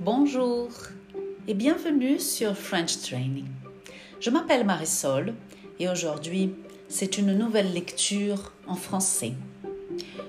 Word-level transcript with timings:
Bonjour 0.00 0.68
et 1.46 1.54
bienvenue 1.54 2.18
sur 2.18 2.56
French 2.56 3.00
Training. 3.02 3.46
Je 4.20 4.30
m'appelle 4.30 4.64
Marisol 4.64 5.34
et 5.78 5.88
aujourd'hui 5.88 6.54
c'est 6.88 7.18
une 7.18 7.36
nouvelle 7.36 7.72
lecture 7.72 8.52
en 8.66 8.74
français. 8.74 9.34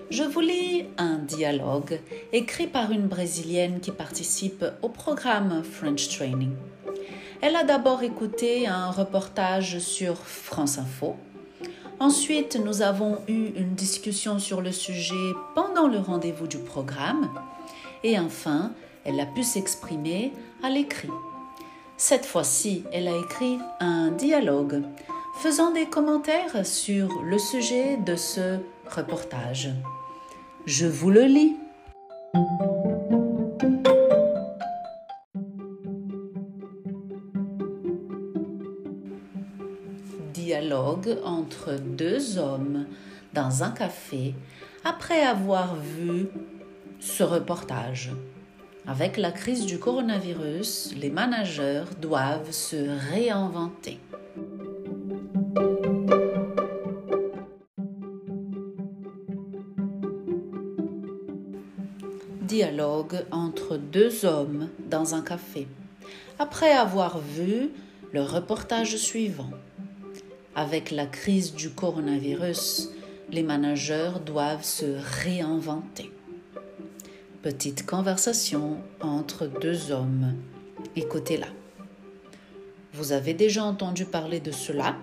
Je 0.09 0.23
vous 0.23 0.41
lis 0.41 0.85
un 0.97 1.19
dialogue 1.19 1.99
écrit 2.33 2.67
par 2.67 2.91
une 2.91 3.07
Brésilienne 3.07 3.79
qui 3.79 3.91
participe 3.91 4.65
au 4.81 4.89
programme 4.89 5.63
French 5.63 6.09
Training. 6.09 6.51
Elle 7.41 7.55
a 7.55 7.63
d'abord 7.63 8.03
écouté 8.03 8.67
un 8.67 8.91
reportage 8.91 9.79
sur 9.79 10.17
France 10.17 10.77
Info. 10.77 11.15
Ensuite, 11.99 12.57
nous 12.63 12.81
avons 12.81 13.17
eu 13.27 13.51
une 13.57 13.75
discussion 13.75 14.39
sur 14.39 14.61
le 14.61 14.71
sujet 14.71 15.33
pendant 15.53 15.87
le 15.87 15.99
rendez-vous 15.99 16.47
du 16.47 16.57
programme. 16.57 17.29
Et 18.03 18.17
enfin, 18.17 18.71
elle 19.03 19.19
a 19.19 19.25
pu 19.25 19.43
s'exprimer 19.43 20.31
à 20.63 20.69
l'écrit. 20.69 21.09
Cette 21.97 22.25
fois-ci, 22.25 22.85
elle 22.93 23.09
a 23.09 23.17
écrit 23.17 23.59
un 23.81 24.11
dialogue 24.11 24.83
faisant 25.41 25.71
des 25.71 25.87
commentaires 25.87 26.65
sur 26.65 27.21
le 27.21 27.37
sujet 27.37 27.97
de 27.97 28.15
ce 28.15 28.59
reportage. 28.89 29.69
Je 30.65 30.85
vous 30.85 31.09
le 31.09 31.25
lis. 31.25 31.57
Dialogue 40.59 41.17
entre 41.23 41.77
deux 41.79 42.37
hommes 42.37 42.85
dans 43.33 43.63
un 43.63 43.71
café 43.71 44.35
après 44.83 45.21
avoir 45.21 45.77
vu 45.77 46.27
ce 46.99 47.23
reportage. 47.23 48.11
Avec 48.85 49.15
la 49.15 49.31
crise 49.31 49.65
du 49.65 49.79
coronavirus, 49.79 50.95
les 50.97 51.09
managers 51.09 51.85
doivent 52.01 52.51
se 52.51 52.75
réinventer. 53.09 53.99
Dialogue 62.41 63.23
entre 63.31 63.77
deux 63.77 64.25
hommes 64.25 64.67
dans 64.89 65.15
un 65.15 65.21
café. 65.21 65.69
Après 66.37 66.73
avoir 66.73 67.19
vu 67.19 67.69
le 68.11 68.23
reportage 68.23 68.97
suivant. 68.97 69.51
Avec 70.59 70.91
la 70.91 71.05
crise 71.05 71.55
du 71.55 71.69
coronavirus, 71.69 72.89
les 73.31 73.43
managers 73.43 74.11
doivent 74.25 74.65
se 74.65 74.97
réinventer. 75.23 76.11
Petite 77.41 77.85
conversation 77.85 78.79
entre 78.99 79.47
deux 79.47 79.93
hommes. 79.93 80.33
Écoutez-la. 80.97 81.47
Vous 82.91 83.13
avez 83.13 83.33
déjà 83.33 83.63
entendu 83.63 84.03
parler 84.03 84.41
de 84.41 84.51
cela? 84.51 84.97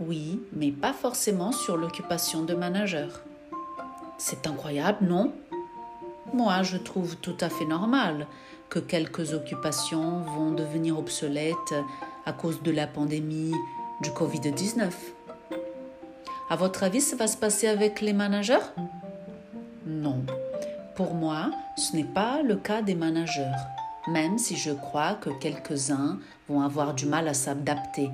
Oui, 0.00 0.42
mais 0.52 0.72
pas 0.72 0.92
forcément 0.92 1.52
sur 1.52 1.76
l'occupation 1.76 2.42
de 2.42 2.54
manager. 2.54 3.22
C'est 4.18 4.48
incroyable, 4.48 5.06
non? 5.06 5.32
Moi, 6.32 6.60
je 6.64 6.76
trouve 6.76 7.18
tout 7.18 7.36
à 7.40 7.48
fait 7.48 7.66
normal 7.66 8.26
que 8.68 8.80
quelques 8.80 9.32
occupations 9.32 10.22
vont 10.22 10.50
devenir 10.50 10.98
obsolètes 10.98 11.74
à 12.26 12.32
cause 12.32 12.62
de 12.64 12.72
la 12.72 12.88
pandémie 12.88 13.52
du 14.00 14.10
Covid-19. 14.10 14.90
À 16.50 16.56
votre 16.56 16.82
avis, 16.82 17.00
ça 17.00 17.16
va 17.16 17.26
se 17.26 17.36
passer 17.36 17.68
avec 17.68 18.00
les 18.00 18.12
managers? 18.12 18.66
Non. 19.86 20.24
Pour 20.94 21.14
moi, 21.14 21.50
ce 21.76 21.96
n'est 21.96 22.04
pas 22.04 22.42
le 22.42 22.56
cas 22.56 22.82
des 22.82 22.94
managers, 22.94 23.52
même 24.08 24.38
si 24.38 24.56
je 24.56 24.70
crois 24.70 25.14
que 25.14 25.30
quelques-uns 25.30 26.18
vont 26.48 26.60
avoir 26.60 26.94
du 26.94 27.06
mal 27.06 27.26
à 27.28 27.34
s'adapter, 27.34 28.10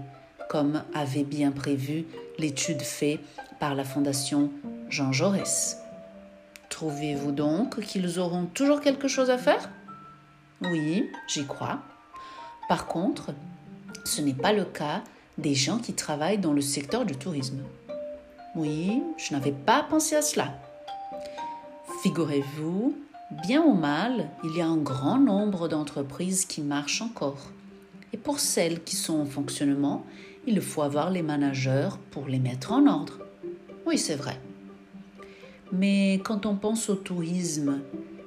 comme 0.49 0.83
avait 0.95 1.25
bien 1.25 1.51
prévu 1.51 2.07
l'étude 2.39 2.83
faite 2.83 3.21
par 3.59 3.75
la 3.75 3.85
Fondation 3.85 4.51
Jean 4.89 5.13
Jaurès. 5.13 5.79
Trouvez-vous 6.71 7.33
donc 7.33 7.81
qu'ils 7.81 8.19
auront 8.19 8.47
toujours 8.47 8.81
quelque 8.81 9.09
chose 9.09 9.29
à 9.29 9.37
faire? 9.37 9.69
Oui, 10.63 11.11
j'y 11.27 11.47
crois. 11.47 11.81
Par 12.69 12.87
contre, 12.87 13.35
ce 14.05 14.23
n'est 14.23 14.35
pas 14.35 14.53
le 14.53 14.65
cas 14.65 15.03
des 15.39 15.55
gens 15.55 15.79
qui 15.79 15.95
travaillent 15.95 16.39
dans 16.39 16.53
le 16.53 16.61
secteur 16.61 17.05
du 17.05 17.17
tourisme. 17.17 17.61
Oui, 18.57 19.03
je 19.17 19.33
n'avais 19.33 19.53
pas 19.53 19.83
pensé 19.83 20.17
à 20.17 20.23
cela. 20.23 20.59
Figurez-vous, 22.03 22.97
bien 23.47 23.63
ou 23.63 23.75
mal, 23.75 24.29
il 24.45 24.57
y 24.57 24.61
a 24.61 24.67
un 24.67 24.77
grand 24.77 25.19
nombre 25.19 25.69
d'entreprises 25.69 26.45
qui 26.45 26.63
marchent 26.63 27.03
encore. 27.03 27.51
Et 28.13 28.17
pour 28.17 28.41
celles 28.41 28.83
qui 28.83 28.97
sont 28.97 29.21
en 29.21 29.27
fonctionnement, 29.27 30.05
il 30.47 30.61
faut 30.61 30.83
avoir 30.83 31.11
les 31.11 31.23
managers 31.23 31.91
pour 32.11 32.27
les 32.27 32.39
mettre 32.39 32.73
en 32.73 32.87
ordre. 32.87 33.19
Oui, 33.87 33.99
c'est 33.99 34.17
vrai. 34.17 34.41
Mais 35.73 36.21
quand 36.25 36.47
on 36.47 36.57
pense 36.57 36.89
au 36.91 36.97
tourisme 36.97 37.81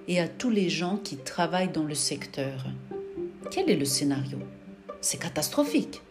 et 0.08 0.20
à 0.20 0.28
tous 0.28 0.50
les 0.50 0.70
gens 0.70 0.98
qui 0.98 1.18
travaillent 1.18 1.72
dans 1.72 1.84
le 1.84 1.96
secteur, 1.96 2.66
quel 3.52 3.70
est 3.70 3.76
le 3.76 3.86
scénario? 3.86 4.38
C'est 5.02 5.20
catastrophique. 5.20 6.02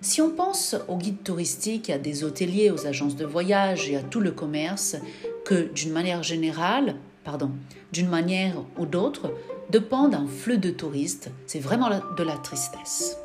Si 0.00 0.22
on 0.22 0.30
pense 0.30 0.76
aux 0.86 0.96
guides 0.96 1.24
touristiques, 1.24 1.90
à 1.90 1.98
des 1.98 2.22
hôteliers, 2.22 2.70
aux 2.70 2.86
agences 2.86 3.16
de 3.16 3.26
voyage 3.26 3.90
et 3.90 3.96
à 3.96 4.02
tout 4.02 4.20
le 4.20 4.30
commerce, 4.30 4.96
que 5.44 5.72
d'une 5.72 5.92
manière 5.92 6.22
générale, 6.22 6.94
pardon, 7.24 7.50
d'une 7.92 8.08
manière 8.08 8.54
ou 8.78 8.86
d'autre, 8.86 9.32
dépend 9.70 10.08
d'un 10.08 10.26
flux 10.26 10.58
de 10.58 10.70
touristes, 10.70 11.30
c'est 11.46 11.58
vraiment 11.58 11.90
de 11.90 12.22
la 12.22 12.36
tristesse. 12.36 13.18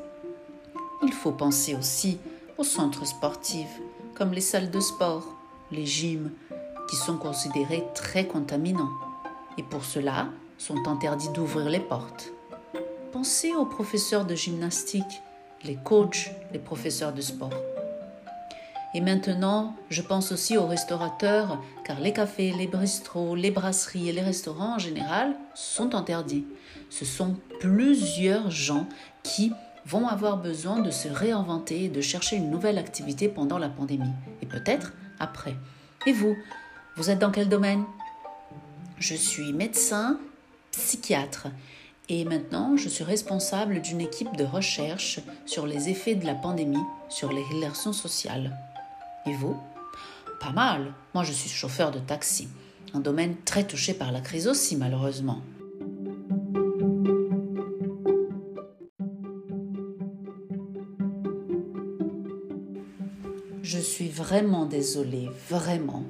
Il 1.03 1.13
faut 1.13 1.31
penser 1.31 1.75
aussi 1.75 2.17
aux 2.57 2.63
centres 2.63 3.05
sportifs, 3.05 3.81
comme 4.15 4.31
les 4.31 4.41
salles 4.41 4.71
de 4.71 4.79
sport, 4.79 5.35
les 5.71 5.85
gyms, 5.85 6.31
qui 6.89 6.95
sont 6.95 7.17
considérés 7.17 7.83
très 7.93 8.27
contaminants 8.27 8.91
et 9.57 9.63
pour 9.63 9.85
cela 9.85 10.27
sont 10.57 10.87
interdits 10.87 11.29
d'ouvrir 11.29 11.69
les 11.69 11.79
portes. 11.79 12.33
Pensez 13.11 13.53
aux 13.53 13.65
professeurs 13.65 14.25
de 14.25 14.35
gymnastique 14.35 15.21
les 15.63 15.75
coachs, 15.75 16.31
les 16.51 16.59
professeurs 16.59 17.13
de 17.13 17.21
sport. 17.21 17.53
Et 18.95 19.01
maintenant, 19.01 19.75
je 19.89 20.01
pense 20.01 20.31
aussi 20.31 20.55
aux 20.55 20.67
restaurateurs, 20.67 21.59
car 21.83 21.99
les 21.99 22.13
cafés, 22.13 22.51
les 22.51 22.67
bistrots, 22.67 23.35
les 23.35 23.49
brasseries 23.49 24.09
et 24.09 24.11
les 24.11 24.21
restaurants 24.21 24.75
en 24.75 24.79
général 24.79 25.35
sont 25.55 25.95
interdits. 25.95 26.45
Ce 26.91 27.05
sont 27.05 27.35
plusieurs 27.59 28.51
gens 28.51 28.87
qui 29.23 29.51
vont 29.85 30.07
avoir 30.07 30.37
besoin 30.37 30.79
de 30.79 30.91
se 30.91 31.07
réinventer 31.07 31.89
de 31.89 32.01
chercher 32.01 32.35
une 32.35 32.51
nouvelle 32.51 32.77
activité 32.77 33.27
pendant 33.27 33.57
la 33.57 33.69
pandémie, 33.69 34.13
et 34.41 34.45
peut-être 34.45 34.93
après. 35.19 35.55
Et 36.05 36.11
vous, 36.13 36.35
vous 36.95 37.09
êtes 37.09 37.19
dans 37.19 37.31
quel 37.31 37.49
domaine? 37.49 37.83
Je 38.99 39.15
suis 39.15 39.53
médecin, 39.53 40.19
psychiatre, 40.71 41.47
et 42.09 42.25
maintenant, 42.25 42.75
je 42.75 42.89
suis 42.89 43.05
responsable 43.05 43.81
d'une 43.81 44.01
équipe 44.01 44.35
de 44.35 44.43
recherche 44.43 45.21
sur 45.45 45.65
les 45.65 45.87
effets 45.87 46.15
de 46.15 46.25
la 46.25 46.35
pandémie 46.35 46.83
sur 47.07 47.31
les 47.31 47.43
relations 47.43 47.93
sociales. 47.93 48.57
Et 49.25 49.33
vous? 49.33 49.57
Pas 50.41 50.51
mal. 50.51 50.93
Moi, 51.13 51.23
je 51.23 51.31
suis 51.31 51.49
chauffeur 51.49 51.91
de 51.91 51.99
taxi. 51.99 52.49
Un 52.93 52.99
domaine 52.99 53.35
très 53.45 53.63
touché 53.63 53.93
par 53.93 54.11
la 54.11 54.19
crise 54.19 54.49
aussi, 54.49 54.75
malheureusement. 54.75 55.41
Je 63.61 63.79
suis 63.79 64.09
vraiment 64.09 64.65
désolée, 64.65 65.29
vraiment. 65.49 66.03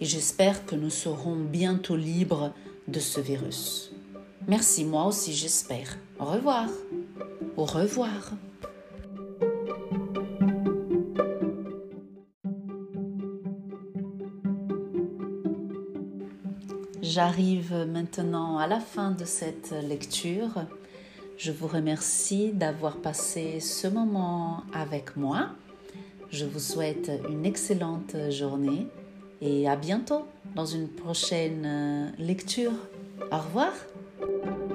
Et 0.00 0.06
j'espère 0.06 0.64
que 0.64 0.74
nous 0.74 0.90
serons 0.90 1.36
bientôt 1.36 1.96
libres 1.96 2.54
de 2.88 2.98
ce 2.98 3.20
virus. 3.20 3.93
Merci, 4.46 4.84
moi 4.84 5.06
aussi 5.06 5.32
j'espère. 5.32 5.96
Au 6.20 6.26
revoir. 6.26 6.68
Au 7.56 7.64
revoir. 7.64 8.32
J'arrive 17.00 17.86
maintenant 17.88 18.58
à 18.58 18.66
la 18.66 18.80
fin 18.80 19.12
de 19.12 19.24
cette 19.24 19.72
lecture. 19.88 20.66
Je 21.38 21.52
vous 21.52 21.66
remercie 21.66 22.52
d'avoir 22.52 22.96
passé 22.96 23.60
ce 23.60 23.86
moment 23.86 24.62
avec 24.72 25.16
moi. 25.16 25.50
Je 26.30 26.44
vous 26.44 26.58
souhaite 26.58 27.10
une 27.30 27.46
excellente 27.46 28.16
journée 28.30 28.88
et 29.40 29.68
à 29.68 29.76
bientôt 29.76 30.26
dans 30.54 30.66
une 30.66 30.88
prochaine 30.88 32.12
lecture. 32.18 32.72
Au 33.30 33.38
revoir. 33.38 33.72
thank 34.44 34.70
you 34.70 34.73